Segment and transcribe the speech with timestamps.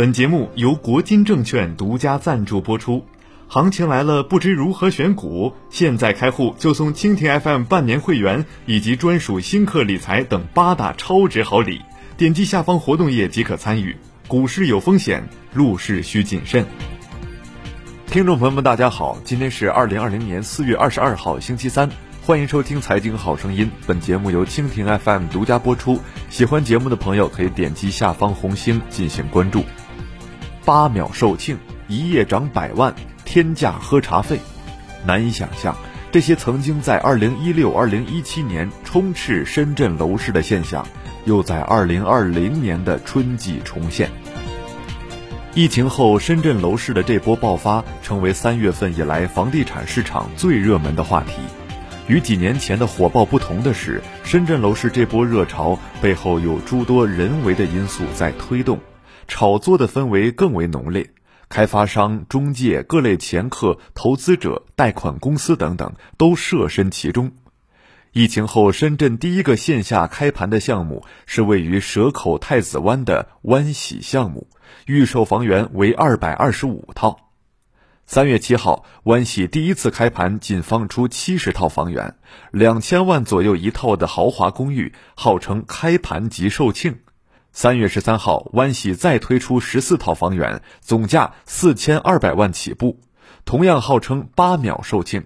[0.00, 3.04] 本节目由国金证券独家赞助播出。
[3.48, 5.52] 行情来了，不知如何选股？
[5.68, 11.82] 现在开户就送蜻蜓 FM 半年会员以及专属新客理财等八大超值好礼。
[12.16, 13.94] 点击下方活动页即可参与。
[14.26, 16.64] 股市有风险，入市需谨慎。
[18.06, 21.90] 听众朋友们，大家好，今天是二零二零年四月二十二号，星期三，
[22.22, 23.66] 欢迎收听《财经好声音》。
[23.86, 26.00] 本节目由蜻蜓 FM 独家播出。
[26.30, 29.62] 喜欢节目的朋友可以点击下方红星进行关注。
[30.64, 31.56] 八秒售罄，
[31.88, 32.94] 一夜涨百万。
[33.24, 34.40] 天价喝茶费，
[35.06, 35.76] 难以想象，
[36.10, 40.84] 这些曾经在二零一六、二零一七年充斥深圳楼市的现象，
[41.26, 44.10] 又在二零二零年的春季重现。
[45.54, 51.34] 疫情后，深圳楼市的这波爆发，成为三月份以来房地产市场最热门的话题。
[52.08, 58.80] 与几年前的火爆不同的是，深圳楼市这波热潮背后有诸多人为的因素在推动，
[59.30, 61.08] 炒作的氛围更为浓烈。
[61.48, 67.30] 开发商、中介、各类掮客、投资者、贷款公司等等都涉身其中。
[68.12, 74.48] 疫情后，深圳第一个线下开盘的项目是位于蛇口太子湾的湾喜项目，
[74.86, 77.30] 预售房源为二百二十五套。
[78.06, 82.16] 三月七号，湾喜第一次开盘，仅放出七十套房源，
[82.50, 86.96] 两千万左右一套的豪华公寓，号称开盘即售罄。
[87.52, 93.00] 三月十三号，湾喜再推出十四套房源，总价四千二百万起步，
[93.44, 95.24] 同样号称八秒售罄。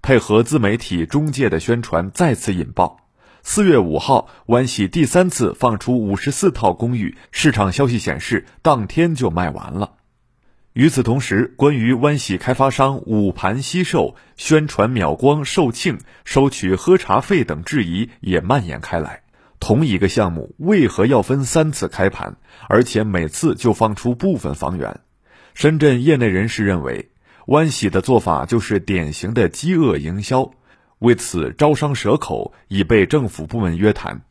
[0.00, 2.96] 配合自媒体中介的宣传，再次引爆。
[3.42, 9.92] 四月五号，湾喜第三次放出五十四套公寓，市场消息显示，当天就卖完了。
[10.72, 19.22] 与此同时，关于湾喜开发商捂盘惜售、宣传秒光售罄、收取喝茶费等质疑也蔓延开来。
[19.60, 22.36] 同一个项目为何要分三次开盘，
[22.68, 25.00] 而且每次就放出部分房源？
[25.54, 27.10] 深圳业内人士认为，
[27.46, 30.50] 湾喜的做法就是典型的饥饿营销，
[30.98, 34.22] 为此招商蛇口，已被政府部门约谈。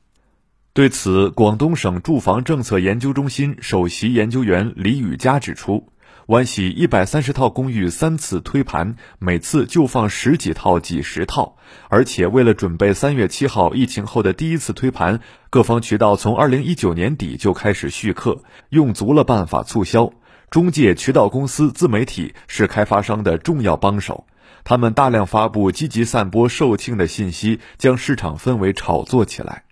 [0.74, 5.88] 对此，广东省住房政策研究中心首席研究员李宇佳指出。
[6.30, 11.56] 湾喜一百三十套公寓三次推盘，每次就放十几套、几十套，
[11.88, 20.14] 而且为了准备三月七号疫情后的第一次推盘，各方渠道从二零一九年底就开始续客，用足了办法促销。
[20.52, 24.28] 中介渠道公司、自媒体是开发商的重要帮手，
[24.64, 29.64] 他们大量发布、积极散播售罄的信息，将市场氛围炒作起来。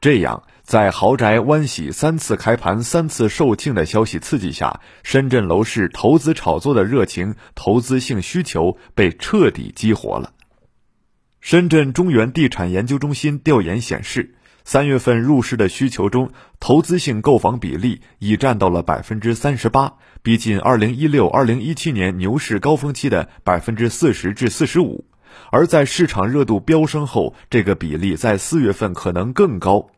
[0.00, 10.34] 这样，在豪宅湾喜三次开盘、三次售罄的消息刺激下，深圳楼市投资炒作的热情、投资性需求被彻底激活了。
[11.40, 16.30] 深圳中原地产研究中心调研显示，三月份入市的需求中，
[16.60, 25.07] 投资性购房比例已占到了百分之三十八，逼近二零一六、二零一七年牛市高峰期的百分之四十至四十五。
[25.50, 29.90] 而在市场热度飙升后，这个比例在四月份可能更高。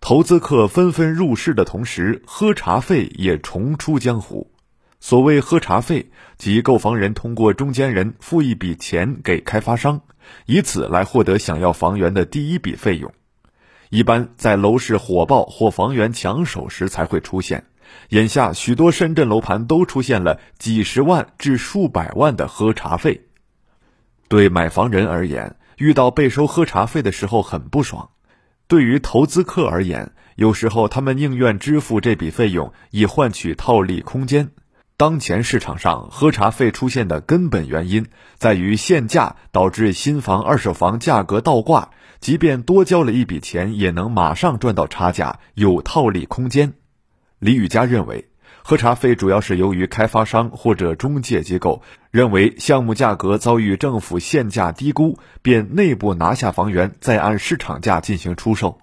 [0.00, 4.50] 投资客纷纷入市的同时，喝茶费也重出江湖。
[5.00, 10.00] 所谓喝茶费，即购房人通过中间人付一笔钱给开发商，
[10.46, 13.12] 以此来获得想要房源的第一笔费用。
[13.90, 17.64] 一般在楼市火爆或房源抢手时才会出现。
[18.08, 23.26] 眼下，许多深圳楼盘都出现了几十万至数百万的喝茶费。
[24.28, 28.08] 对买房人而言，遇到被收喝茶费的时候很不爽；
[28.66, 34.50] 对于投资客而言，有时候他们宁愿支付这笔费用，以换取套利空间。
[34.96, 41.90] 当前市场上喝茶费出现的根本原因，在于限价导致新房、二手房价格倒挂，
[42.20, 46.72] 即便多交了一笔钱，也能马上赚到差价，有套利空间。
[47.38, 48.28] 李宇佳认为。
[48.66, 58.78] 喝茶费主要是由于开发商或者中介机构认为项目价格遭遇政府限价低估，便内部拿下房源，再按市场价进行出售。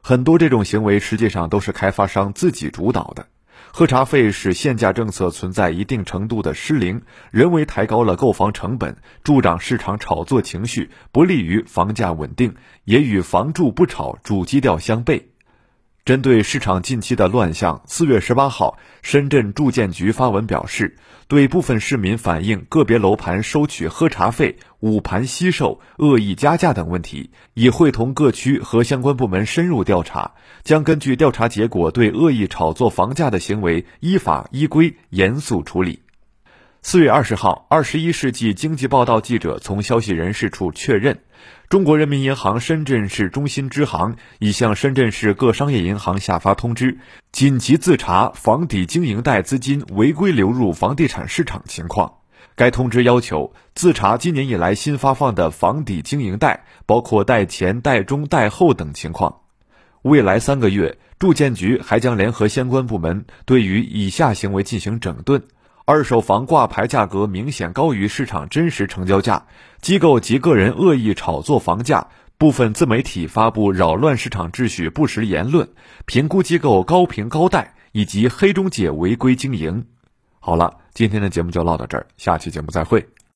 [0.00, 3.26] 很多这种行为实际上都是开发商自己主导的。
[3.70, 12.54] 喝茶费使限价政策存在一定程度的失灵，人为抬高了购房成本，助长市场炒作情绪，不利于房价稳定，
[12.84, 15.24] 也与房住不炒主基调相悖。
[16.08, 20.96] 针对市场近期的乱象，四月十八号，深圳住建局发文表示，
[21.26, 30.32] 对部分市民反映个别楼盘收取喝茶费、捂盘惜售、恶意加价等问题，已会同各区和相关部门深入调查，
[30.64, 36.00] 将根据调查结果对恶意炒作房价的行为依法依规严肃处理。
[36.80, 41.18] 四月二十号，二十一世纪经济报道记者从消息人士处确认，
[41.68, 46.98] 中国人民银行深圳市中心支行已向深圳市各商业银行下发通知，
[47.32, 52.14] 紧急自查房抵经营贷资金违规流入房地产市场情况。
[52.54, 59.40] 该通知要求自查今年以来新发放的房抵经营贷，包括贷前、贷中、贷后等情况。
[60.02, 65.42] 未来三个月，住建局还将联合相关部门对于以下行为进行整顿。
[65.88, 69.46] 二手房挂牌价格明显高于市场真实成交价，
[69.80, 75.66] 机构及个人恶意炒作房价，部分自媒体发布扰乱市场秩序不实言论，
[76.04, 79.86] 评估机构高评高贷以及黑中介违规经营。
[80.40, 83.08] 好了，今天的节目就唠到这儿，下期节目再会。